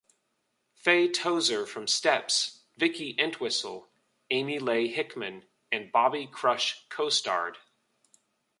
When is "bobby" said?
5.91-6.25